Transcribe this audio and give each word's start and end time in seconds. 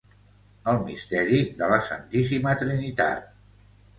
El 0.71 0.79
misteri 0.85 1.41
de 1.59 1.69
la 1.73 1.77
Santíssima 1.89 2.57
Trinitat. 2.65 3.29